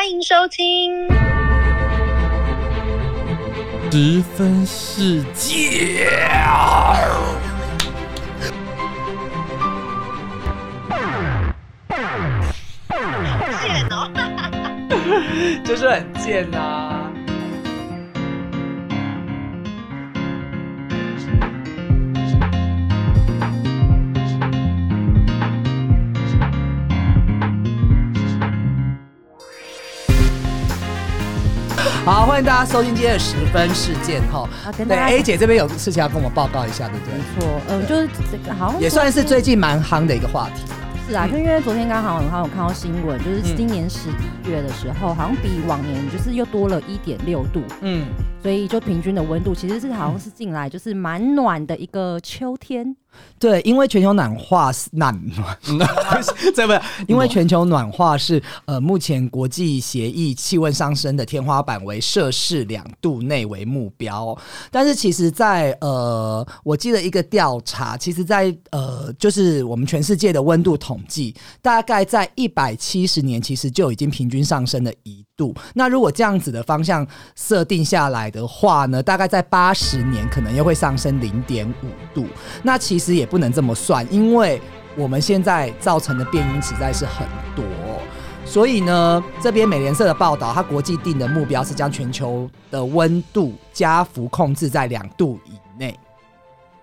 [0.00, 1.06] 欢迎收听。
[3.92, 6.08] 十分世界。
[13.60, 14.10] 贱哦！
[15.62, 16.89] 就是很贱呐、
[32.10, 34.44] 好，欢迎大家收听今天的十分事件哈。
[34.64, 37.14] 对啊跟大家，A 姐这边有事情要跟我们报告一下，对不对？
[37.16, 40.64] 没错，嗯，就是这个好像也算是最近蛮夯的一个话题。
[41.08, 48.06] 是啊，就因为昨天刚好好像有看到新闻，就是嗯今年十一月的时候，好像比往年就是又多了一点六度，嗯，
[48.42, 52.96] 所以就平均的温度其实是好像是进来就是蛮暖的一个秋天。
[53.38, 55.58] 对，因为全球暖化是暖暖，
[56.54, 64.36] 这不是因为全球暖化是呃目前国际协议气温上升的天花板为摄氏两度内为目标，
[64.70, 75.54] 但是其实在，呃，我记得一个调查，其实在呃就是我们全世界的温度统计，大概在一百七十年其实就已经平均上升了一度。
[75.72, 82.26] 那如果这样子的方向设定下来的话呢，大概在八十年可能又会上升零点五度。
[82.62, 84.60] 那其实也不能这么算，因为
[84.94, 87.64] 我们现在造成的变因实在是很多。
[88.44, 95.98] 所以呢，这边美联社的报道，它国际定的目标是将全球的温度加幅控制在两度以内。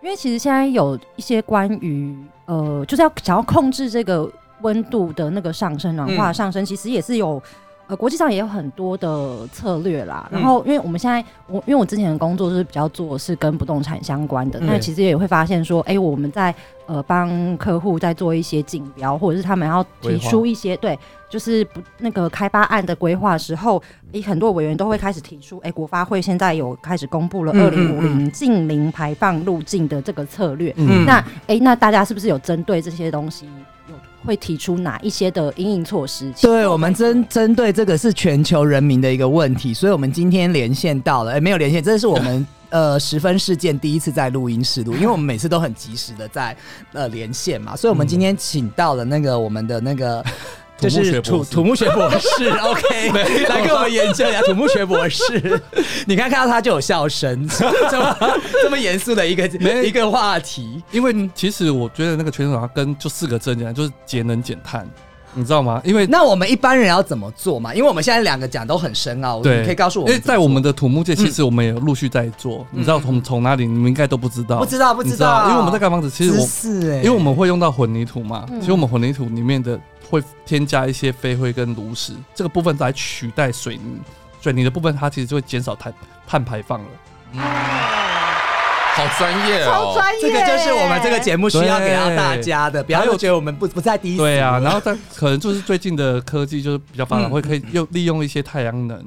[0.01, 7.41] 因为其实现在有一些关于呃，就是要想要控制这个温度的那个上升、暖化上升，其实也是有
[7.87, 10.27] 呃国际上也有很多的策略啦。
[10.31, 14.67] 然后，因为我们现在我因为我之前的工作是比较做是跟不动产相关的，嗯。
[14.67, 16.53] 那其实也会发现说，哎、我们在
[16.85, 20.97] 呃帮客户在做一些竞标，或者是他们要提出一些对，
[21.29, 30.73] 就是不那个开发案的规划时候，诶，很多委员都会开始提出，哎、国发会现在有开始公布了嗯二零五嗯零近零排放路径的这个策略。
[30.75, 31.05] 嗯。
[31.05, 33.51] 那哎、那大家是不是有针对这些东西有
[34.27, 36.29] 会提出哪一些的应应措施？
[36.41, 46.55] 对，我们针针对这个是全球人民的一个问题，所以我们今天连线到了，哎，没有连线，这是我们 呃十分事件第一次在录音室录，因为我们每次都很及时的在
[46.91, 50.21] 呃连线嘛，所以我们今天请到了那个我们的那个。
[50.79, 53.11] 就土木是学博士土土木学博士， OK，
[53.49, 55.61] 来跟我们研究一下土木学博士。
[56.05, 57.47] 你看看到他就有笑声，
[57.89, 58.17] 这么
[58.63, 60.83] 这么严肃的一个没一个话题。
[60.91, 64.87] 因为其实我觉得那个全球暖化跟就四个字很简单，就是节能减碳，
[65.33, 65.81] 你知道吗？
[65.83, 67.73] 因为那我们一般人要怎么做嘛？
[67.73, 72.65] 因为我们现在两个讲都很深奥，对你可以告诉我们在我们的土木界，其实我们也有陆续在做。
[72.71, 73.65] 你知道从从哪里？
[73.65, 74.59] 你们应该都不知道。
[74.59, 79.79] 不知道不你知道，因为我们在盖房子，其实我是哎，因为我们会用到混凝土嘛，嗯其实我们混凝土里面的
[80.09, 83.99] 会添加一些飞灰跟炉石，这个部分来取代水泥，
[84.41, 85.93] 水泥的部分它其实就会减少碳
[86.25, 86.87] 碳排放了。
[88.97, 89.95] 好专业哦！
[90.19, 94.17] 这个就是我们这个节目需要给到大家的，不要觉得我们不不在第一。
[94.17, 98.99] 对啊，然后但可能就是最近的科技就是比较发展，嗯会可以用利用一些太阳能，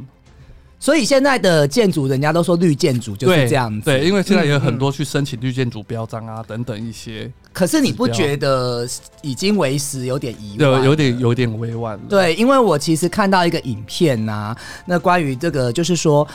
[0.78, 3.86] 所以现在的建筑，人家都说绿建筑就是对这样子。
[3.86, 8.88] 对，因为现在也有嗯很多去申请绿建筑标章啊等等一些，可是你不觉得
[9.22, 10.84] 已经为时有点疑有问？
[10.84, 12.02] 有点有点委婉了。
[12.08, 14.56] 对，因为我其实看到一个影片呐、
[14.86, 16.26] 那关于这个就是说。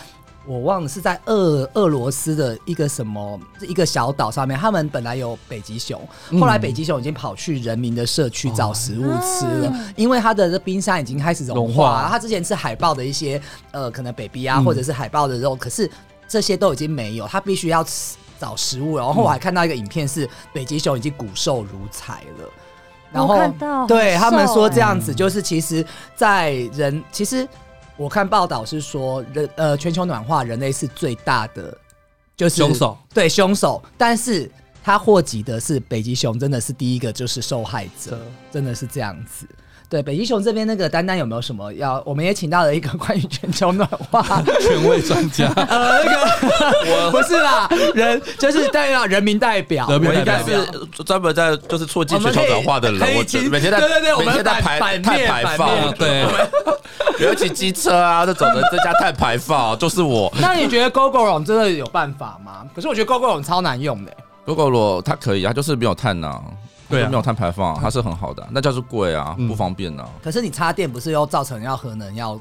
[0.48, 6.00] 我忘了是在俄俄罗斯的一个什么一个小岛上面，他们本来有北极熊，
[6.30, 15.90] 嗯后来北极熊已经跑去人民的社区找食物吃了，啊因为它的这冰山已经开始融化融化它之前吃海豹的一些呃可能 baby 啊，嗯或者是海豹的肉，可是
[16.28, 18.98] 这些都已经没有，它必须要吃找食物。
[18.98, 22.50] 然后我还看到一个影片是北极熊已经骨瘦如柴了。
[23.12, 24.86] 然后看到对他们说这样。
[24.86, 25.84] 样子，就是其实，
[26.16, 27.48] 在人其实
[27.98, 31.76] 我看报道是说，人呃全球暖化，人类是最大的
[32.38, 34.52] 就是凶手对凶手，但是
[34.84, 38.20] 他祸及的是北极熊，真的是第一个就是受害者，
[38.52, 39.48] 真的是这样子。
[39.90, 42.02] 对北极熊这边那个丹丹有没有什么要？
[42.06, 44.22] 我们也请到了一个 关于全球暖化
[44.60, 50.60] 权威专家， 呃那个不是啦，人就是代表人民代表，人民我应该代表
[50.96, 56.26] 是专门在就是促进全球暖化的人我每天在对对对我们每天在排碳排放面，对，
[57.20, 60.34] 尤其机车啊这种的增加碳排放，就是我。
[60.42, 62.66] 那你觉得 GoGo 龙真的有办法吗？
[62.76, 64.12] 可是我觉得 GoGo 龙超难用的、
[64.46, 66.42] 如果我它可以，它就是没有碳呐，
[66.96, 70.08] 对啊没有碳排放，它是很好的，那叫做贵啊，嗯不方便呐。
[70.24, 72.40] 可是你插电不是又造成要核能要，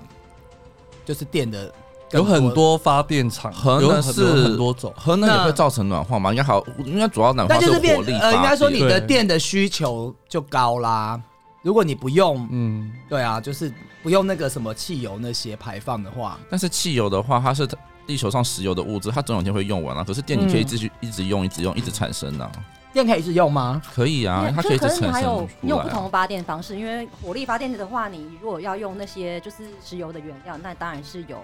[1.04, 1.72] 就是电的
[2.12, 4.92] 有很，多发电厂，核能有很多是很多种。
[4.96, 6.30] 核能也会造成暖化嘛？
[6.30, 11.20] 应该好，应该主要暖化但是火力呃，应该说你的对电的需求就高啦。
[11.62, 13.72] 如果你不用，嗯，对啊，就是
[14.02, 17.66] 不用那个什么汽油那些排放的话，但是汽油的话，它是
[18.06, 20.04] 地球上石油的物质，它总有一天会用完啊。
[20.04, 22.52] 可是电你可以继续一直用，一直用，一直产生啊。
[22.94, 23.82] 电可以一直用吗？
[23.94, 26.08] 可以啊，它可以一直产可是你还有生你有不同的。
[26.08, 31.38] 发电方式，因为火力发电的话，你如果要用那些就是石油的原料，那当然是有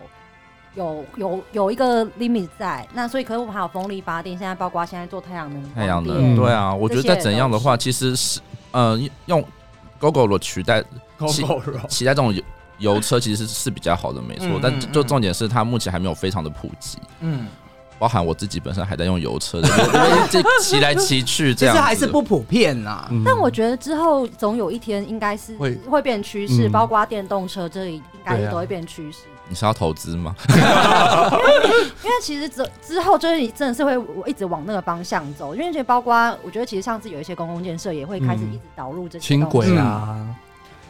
[0.74, 2.86] 有有有一个 limit 在。
[2.94, 9.44] 那所以，可是我们还有风力发电，现在包括现在做太阳能、太阳能，对啊，我觉得再怎样的话，其实是呃用
[10.00, 10.82] GoGo 取代
[11.28, 11.42] 其
[11.88, 12.42] 取代这种油
[12.78, 14.60] 油车，其实是是比较好的，没错嗯。
[14.62, 16.98] 但就重点是它目前还没有非常的普及。
[17.20, 17.48] 嗯，
[18.00, 19.60] 包含我自己本身还在用油车
[20.30, 23.06] 这 骑来骑去这样子，其实还是不普遍啦。
[23.10, 29.18] 嗯但我觉得之后总有一天应该是会会变趋势，嗯包括电动车这里应该都会变趋势。
[29.50, 30.34] 你是要投资吗？
[30.48, 40.26] 因为 其实之之后就是你真的是会我一直往那个方向走，因为这包括我觉得其实上次有一些公共建设也会开始嗯一直导入这些轻轨啊，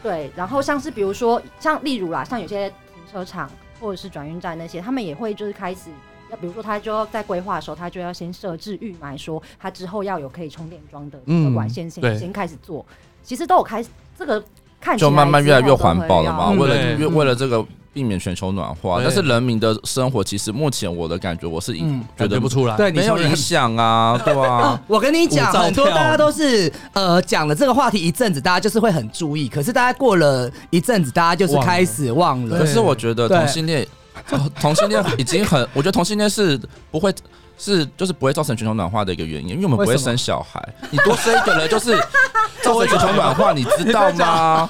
[0.01, 5.89] 对，然后像是比如说像例如啦，像有些停车场或者是转运站那些，他们也会就是开始。
[6.31, 12.85] 要比如说，他就要在规划的时候，他就要先设置预埋，说他之后要有可以充电桩的嗯管线先、对先开始做。
[13.23, 14.41] 其实都有开始，这个
[14.79, 16.45] 看起来就慢慢越来越环保了嘛。
[16.45, 17.63] 要为了越为了这个
[17.93, 22.77] 避免全球暖化，但是人民的生活其实目前我的感觉，我是嗯觉得不出来。
[22.77, 24.81] 对，你有影响啊，对啊。
[24.87, 32.57] 我跟你讲，很多大家都是呃讲了这个话题一阵子，大家就是会很注意，可是大家过了一阵子，大家就是开始忘了。
[32.57, 33.87] 可是我觉得同性恋，呃
[34.59, 36.59] 同性恋已经很，我觉得同性恋是
[36.91, 37.13] 不会。
[37.57, 40.59] 是，就是不会造成全球暖化的一个原因，因为我们不会生小孩。
[40.89, 41.95] 你多生一个人，就是
[42.63, 44.67] 造成全球暖化，你知道吗？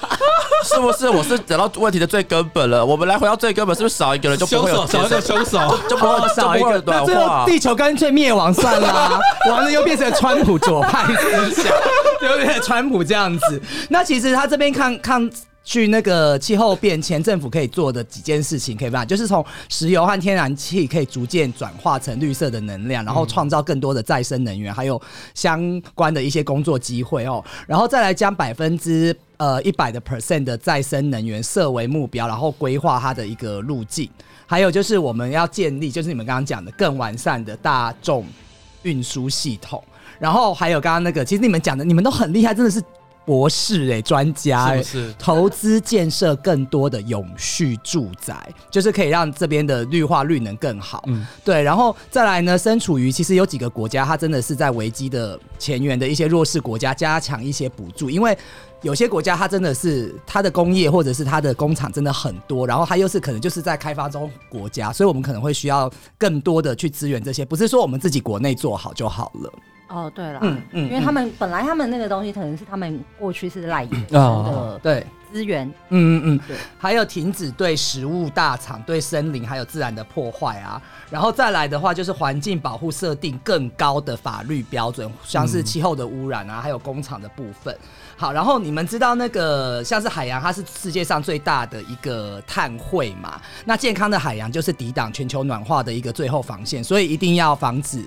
[0.62, 1.08] 是不是？
[1.08, 2.84] 我是找到问题的最根本了。
[2.84, 7.46] 我们来回到最根本，是不是少一个人就不会有手找一个凶手，就不会哦，少一个，暖化？
[7.46, 9.18] 地球干脆灭亡算了，
[9.48, 11.72] 完了又变成川普左派思想，
[12.28, 13.62] 有点川普这样子。
[13.88, 15.30] 那其实他这边看看。
[15.64, 25.00] 去那个气候变迁，政府可以做的几件事情，可以办，就是从石油和天然气可以逐渐转化成绿色的能量，然后创造更多的再生能源，还有
[25.34, 27.44] 相关的一些工作机会哦。
[27.66, 34.08] 然后再来将百分之呃一百的 percent 的再生能源设为目标，然后规划它的一个路径。
[34.46, 38.26] 还有就是我们要建立，就是你们刚刚讲的更完善的大众
[38.82, 39.82] 运输系统。
[40.18, 42.82] 然后还有刚刚那个，其实你们讲的，你们都很厉害，真的是
[43.24, 45.14] 博士哎、专家哎、是不是？
[45.18, 51.04] 投资建设更多的永续住宅，就是可以让这边的绿化率能更好。
[51.06, 58.36] 嗯对，然后再来呢，身处于其实有几个国家，它真的是在危机的前沿的一些弱势国家加强一些补助，因为
[58.82, 69.52] 有些国家它真的是它的工业或者是它的工厂真的很多，然后它又是可能就是在开发中国家，所以我们可能会需要更多的去支援这些，不是说我们自己国内做好就好了。
[69.92, 76.40] 哦，对了，嗯嗯因为他们本来他们那个东西可能是他们过去是赖延啊的对，资源，嗯嗯嗯。
[76.48, 80.80] 对，还有停止对食物大厂、对森林还有自然的破坏啊，
[81.10, 87.76] 然后再来的话就是环境保护设定更高的法律标准，像是气候的污染啊，还有工厂的部分。
[88.16, 93.38] 好，然后你们知道那个像是海洋，它是世界上最大的一个碳汇嘛？
[93.66, 98.02] 那健康的海洋就是抵挡全球暖化的一个最后防线，所以一定要防止。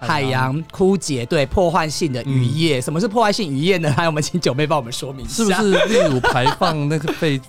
[0.00, 3.92] 海洋枯竭，对破坏性的渔业，什么是破坏性渔业呢？
[3.96, 5.34] 来，我们请九妹帮我们说明一下。
[5.34, 5.86] 是不是？
[5.86, 7.40] 例如排放那个废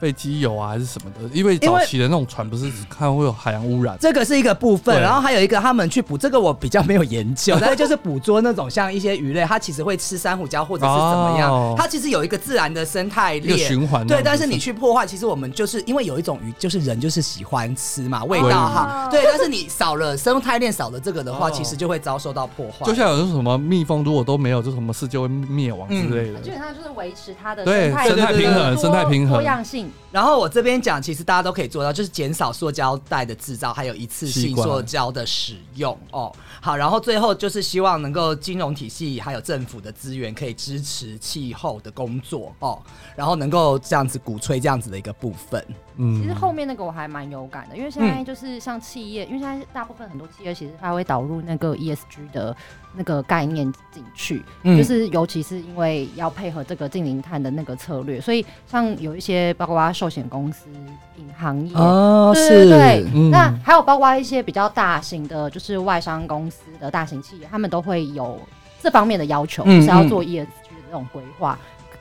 [0.00, 1.28] 废机油啊，还是什么的？
[1.34, 13.68] 因为早期的那种船不是看会有海洋污染，这个是一个部分，对然后还有一个他们去捕这个我比较没有研究， 但是就是捕捉那种像一些鱼类，它其实会吃珊瑚礁或者是怎么样，哦它其实有一个自然的生态一个链。
[13.68, 14.06] 循环。
[14.06, 19.08] 对，但是你去破坏，其实我们就是因为有一种鱼，就是人就是喜欢吃嘛，味道哈。
[19.10, 22.86] 对，但是你少了生态链，少了这个的话，哦其实就会遭受到破坏。
[22.86, 26.40] 就像有什么蜜蜂，如果都没有，就什么事就会灭亡之类的。
[26.40, 29.89] 基本上就是维持它的对生态生态平衡多生态平衡多样性。
[30.10, 36.32] 然后我这边讲，其实大家都可以做到，就是减少塑胶袋的制造，还有一次性塑胶的使用哦。
[36.60, 42.82] 好，然后最后就是希望能够金融体系还有政府的资源可以支持气候的工作哦，
[43.14, 45.64] 然后能够这样子鼓吹这样子的一个部分。
[45.96, 46.20] 嗯。
[46.20, 52.56] 其实后面那个我还蛮有感的，因为现在就是像企业，因为现在大部分很多企业其实它会导入那个 ESG 的
[52.94, 54.76] 那个概念进去，嗯。
[54.76, 60.68] 就是尤其是因为要配合这个近零碳的那个策略，所以像有一些包括寿险公司、
[61.16, 61.74] 银行业。
[61.74, 63.30] 哦对对对，嗯。
[63.30, 68.38] 那还有包括一些比较大型的，就是外商公司的大型企业，他们都会有
[68.80, 70.46] 这方面的要求，是要做 ESG 的
[70.86, 71.58] 这种规划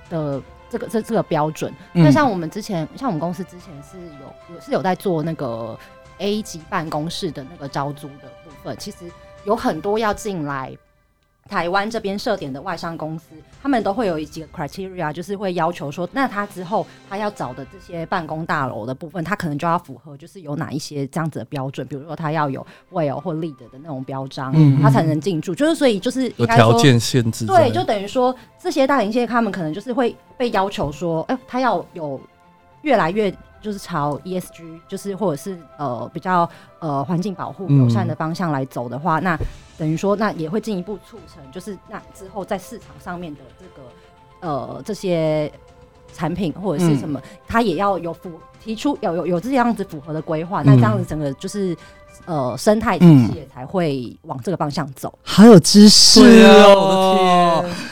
[0.09, 1.73] 的这个这这个标准。
[1.93, 5.77] 嗯那像我们之前，像我们公司之前是有有是有在做那个
[6.19, 9.11] A 级办公室的那个招租的部分，其实
[9.45, 10.75] 有很多要进来
[11.49, 13.29] 台湾这边设点的外商公司，
[13.63, 25.55] 他们都会有几个 criteria，就是会要求说，那他之后他要找的这些办公大楼的部分，他可能就要符合，就是有哪一些这样子的标准，比如说他要有 well 或 lead 的那种标章，嗯他才能进驻。
[25.55, 26.45] 就是所以就是有。
[26.45, 32.19] 条件限制对，就等于说这些大型企业，他们可能就是会被要求说，哎、他要有
[32.81, 36.49] 越来越就是朝 ESG，就是或者是呃比较
[36.79, 39.37] 呃环境保护嗯友善的方向来走的话，那
[39.77, 43.87] 等于说那也会进一步促成，就是那之后在市场上面的这个
[44.41, 45.51] 呃这些
[46.13, 48.31] 产品或者是什么，它也要有符
[48.63, 51.75] 提出有有有这样子符合的规划，那这样子整个就是。
[52.25, 55.17] 呃，生态体系也才会往这个方向走。
[55.23, 56.75] 好有知识哦！
[56.75, 57.28] 我的天！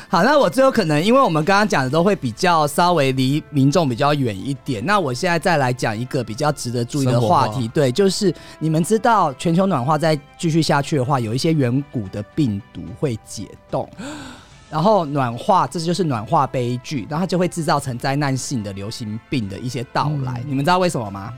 [0.09, 13.87] 好，那我最后可能，因为我们刚刚讲的都会比较稍微离民众比较远一点，那我现在再来讲一个比较值得注意的话题，对，就是你们知道全球暖化再继续下去的话，有一些远古的病毒会解冻。
[14.69, 20.43] 然后暖化，这就是暖化悲剧，然后它就会制造成灾难性的流行病的一些到来。
[20.45, 21.33] 你们知道为什么吗？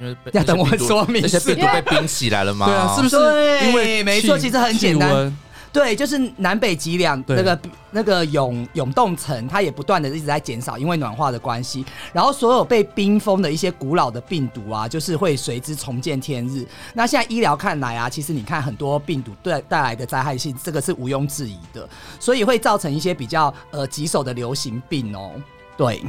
[0.00, 2.66] 因为要 等我说明那些是病毒被冰起来了吗？
[2.70, 5.36] 对啊，是不是对因为没错其实很简单
[5.74, 11.84] 对，就是南北极两那个那个永永冻层，它也不断的一直在减少，因为暖化的关系。
[12.12, 16.64] 然后所有被冰封的一些古老的病毒啊，就是会随之重见天日。
[16.92, 21.88] 那现在医疗看来啊，其实你看很多病毒对带来的灾害性，这个是毋庸置疑的，
[22.20, 25.32] 所以会造成一些比较呃棘手的流行病哦。
[25.76, 26.00] 对，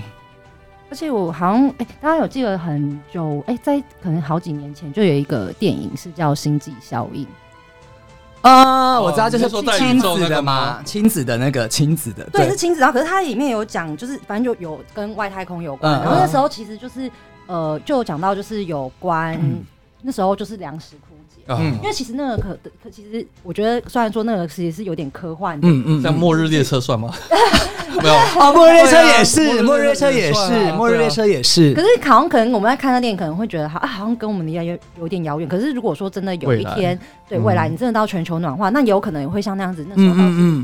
[0.92, 7.24] 而且我好像哎、大家有记得很久哎、在可能好几年前就有一个电影是叫《星际效应》，
[8.50, 17.10] 啊、我知道，就是说亲子的吗嘛，亲子的那个亲子的，对，是亲子，然后可是它里面有讲，就是反正就有跟外太空有关，嗯然后那时候其实就是
[17.48, 19.40] 呃，就有讲到就是有关、
[20.04, 21.15] 那时候就是粮食枯竭。
[21.15, 21.15] 啊，
[21.48, 27.14] 嗯因为其实那个可可，其实我觉得，虽然说那个其实是有点科幻的，嗯嗯像末日列车算吗？
[28.02, 31.82] 没有，啊，末日列车也是，末末日日列车也是，末日列车也是可。
[31.82, 35.48] 是好像可能我们在看那电影，可能会觉得好啊，好像跟我们离有有点遥远。
[35.48, 36.98] 可是如果说真的有一天，
[37.30, 40.16] 对嗯未来你真的到全球暖化，那有可能也会像那样子，那时候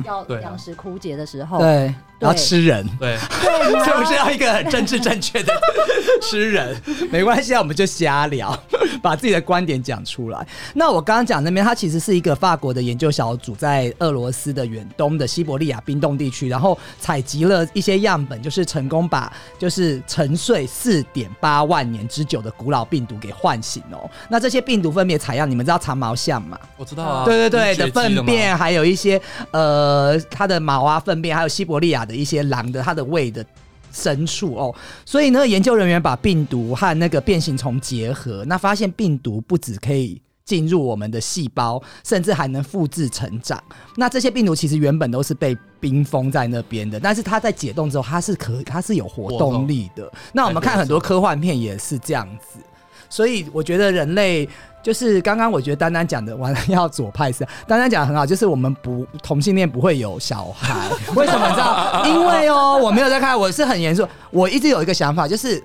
[0.06, 5.54] 要粮食枯竭的时候，对，然后吃人，对， 对是不是要一个很政治正确的
[6.22, 6.76] 吃人？
[7.10, 8.58] 没关系啊，我们就瞎聊，
[9.02, 10.46] 把自己的观点讲出来。
[10.74, 24.10] 那我刚刚讲那边，它其实是一个法国的研究小组，在俄罗斯的远东的西伯利亚冰冻地区，然后采集了一些样本，就是成功把就是沉睡四点八万年之久的古老病毒给唤醒哦。
[24.30, 26.60] 那这些病毒分别采样，你们知道长毛象吗？
[26.78, 33.46] 我知道啊，对对对的粪便，还有一些呃它的毛啊粪便，还有西伯利亚的一些狼的它的胃的。
[33.94, 34.74] 牲畜哦，
[35.06, 43.58] 所以呢，研究人员把病毒和那个变形虫结合，那发现病毒不只可以进入我们的细胞，甚至还能复制成长。
[43.96, 50.12] 那这些病毒其实原本都是被冰封在那边的，但是它在解冻之后，它是可它是有活动力的。
[50.34, 52.60] 那我们看很多科幻片也是这样子，
[53.08, 54.46] 所以我觉得人类
[54.84, 62.04] 就是刚刚我觉得丹丹讲的，完了要左派是，丹丹讲的很好，就是我们不同性恋不会有小孩， 为什么你知道？
[62.06, 65.64] 因为哦，我没有在看，我是很严肃，我一直有一个想法，就是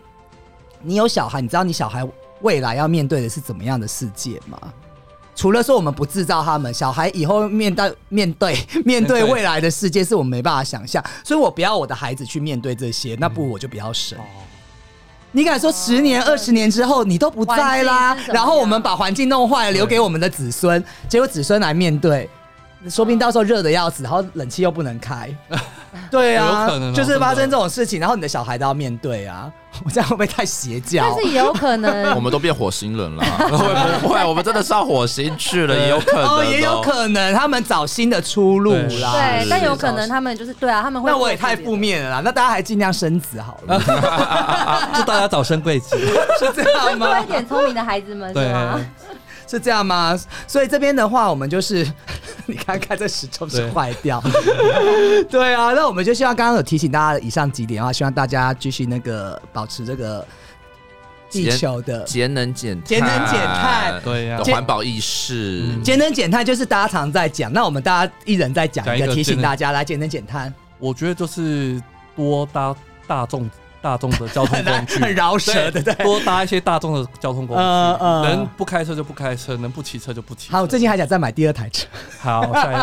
[0.80, 2.06] 你有小孩，你知道你小孩
[2.42, 4.58] 未来要面对的是怎么样的世界吗？
[5.34, 14.18] 除了说我们不制造他们，小孩以后面对 面对面对未来的世界，是我们没办法想象，所以我不要我的孩子去面对这些，那不如我就不要生。
[15.32, 22.26] 你敢说十年、二十年之后你都不在啦然后我们把环境弄坏了，留给我们的子孙，结果子孙来面对，
[22.88, 25.28] 说不定到时候热的要死，然后冷气又不能开。
[26.10, 29.50] 对啊，有可能哦就是发生这种事情，然后你的小孩都要面对啊，
[29.84, 31.24] 我这样会不会太邪教但？
[31.24, 34.24] 是也有可能 我们都变火星人了， 会不会？
[34.24, 39.12] 我们真的上火星去了，也有可能哦，也有可能他们找新的出路对啦。
[39.12, 43.78] 对，但有可能他们就是对啊，他们会那我也太负面了啦，那大家还尽量生子好了，
[44.94, 45.96] 祝大家早生贵子。
[46.38, 47.26] 是这样多吗一？
[47.26, 48.80] 点聪明的孩子们是对，吗？
[49.48, 50.18] 是这样吗？
[50.48, 51.86] 所以这边的话，我们就是
[52.46, 53.70] 你看看这时钟是对。
[53.70, 54.22] 坏掉，
[55.28, 60.26] 对啊，那我们就希望刚刚有提醒大家以上几点啊，希望大家继续那个保持这个
[61.28, 65.64] 地球的节能减节能减碳对呀的环保意识。
[65.66, 65.82] 嗯。
[65.82, 71.82] 节能减碳，就是大家常在讲，那我们大家一人再讲一个，讲一个提醒大家来节能减碳，我觉得就是
[72.14, 72.74] 多搭
[73.06, 73.50] 大众
[73.86, 75.94] 大众的交通 工具，很饶舌，的对？
[76.02, 80.50] 多搭一些大众的交通工具，呃呃能不开车就不开车，能不骑车就不骑。
[80.50, 81.86] 好，我最近还想再买第二台车，
[82.18, 82.76] 好下一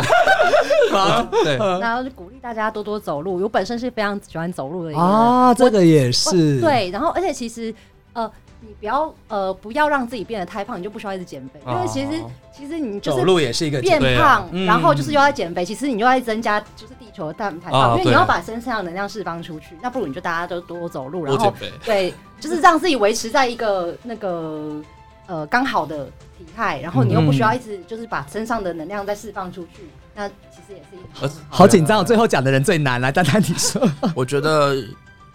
[0.94, 3.42] 个， 对，然后就鼓励大家多多走路。
[3.42, 7.76] 我本身是非常喜欢走路的一个人，啊，这个也是，对，然后而且其实
[8.14, 8.32] 呃，
[8.66, 12.32] 你不要呃不要让自己变得太胖，你就不需要一直减肥，因为其实哦。
[12.56, 21.74] 其实你就走是路也是一个变胖，嗯然后就是又在减肥，其实你又在增加就是地球的碳排放，因为你要把身上的能量释放出去，那不如你就大家都多走路，然后多减肥。
[21.84, 24.80] 对，就是让自己维持在一个那个
[25.26, 26.06] 呃刚好的
[26.38, 33.82] 体态，然后你又不需要一直就是把身上的能量再释放出去，那其实也是一个好紧张，最后讲的人最难来，丹丹你说，
[34.16, 34.76] 我觉得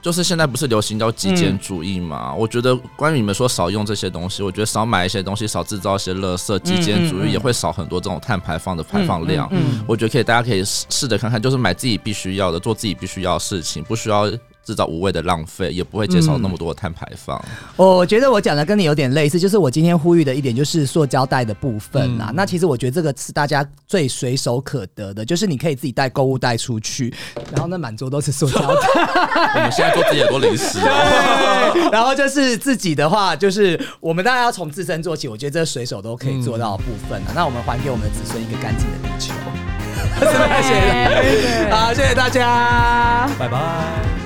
[0.01, 2.33] 就是现在不是流行叫极简主义嘛？
[2.33, 9.49] 我觉得关于你们说少用这些东西，我觉得少买一些东西，少制造一些垃圾，极简主义也会少很多这种碳排放的排放量。
[9.51, 14.31] 嗯我觉得可以，大家可以试试着看看，就是买自己必须要的，做自己必须要的事情，不需要
[14.69, 17.43] 制造无谓的浪费，也不会减少那么多的碳排放。
[17.75, 22.27] 我觉得我讲的跟你有点类似，就是我今天呼吁的一点就是塑胶袋的部分啦。
[22.29, 27.15] 嗯那其实我觉得这个是大家最随手可得的，就是你可以自己带购物袋出去，
[27.51, 28.87] 然后那满桌都是塑胶袋。
[29.57, 37.33] 我们现在做自己很多零食哦，然后就是自己的话，就是我们当然要从自身做起，我觉得这随手都可以做到的部分了。
[37.35, 39.33] 那我们还给我们的子孙一个干净的地球？
[40.19, 40.27] 谢
[40.63, 43.31] 谢，好，谢谢大家。
[43.39, 44.18] 拜拜。